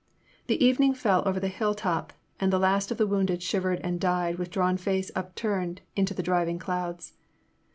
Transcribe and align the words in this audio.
The 0.47 0.65
evening 0.65 0.95
fell 0.95 1.21
over 1.27 1.39
the 1.39 1.47
hilltop, 1.47 2.11
and 2.39 2.51
the 2.51 2.57
last 2.57 2.89
of 2.89 2.97
the 2.97 3.05
wounded 3.05 3.43
shivered 3.43 3.79
and 3.83 3.99
died 3.99 4.39
with 4.39 4.49
drawn 4.49 4.77
face 4.77 5.11
upturned 5.15 5.81
to 5.95 6.13
the 6.15 6.23
driving 6.23 6.57
clouds. 6.57 7.13